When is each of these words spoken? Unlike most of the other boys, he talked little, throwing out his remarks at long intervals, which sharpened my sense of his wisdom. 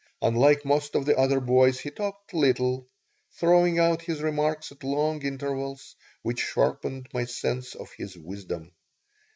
Unlike 0.23 0.65
most 0.65 0.95
of 0.95 1.05
the 1.05 1.15
other 1.15 1.39
boys, 1.39 1.81
he 1.81 1.91
talked 1.91 2.33
little, 2.33 2.89
throwing 3.33 3.77
out 3.77 4.01
his 4.01 4.23
remarks 4.23 4.71
at 4.71 4.83
long 4.83 5.21
intervals, 5.23 5.95
which 6.23 6.39
sharpened 6.41 7.07
my 7.13 7.25
sense 7.25 7.75
of 7.75 7.91
his 7.91 8.17
wisdom. 8.17 8.71